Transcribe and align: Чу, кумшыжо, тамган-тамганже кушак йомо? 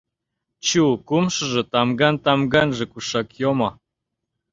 Чу, 0.67 0.83
кумшыжо, 1.07 1.61
тамган-тамганже 1.71 2.85
кушак 2.91 3.27
йомо? 3.41 3.69